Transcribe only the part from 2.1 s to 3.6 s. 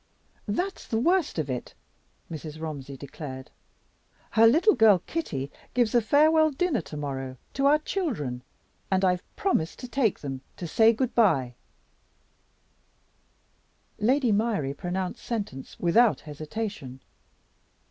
Mrs. Romsey declared.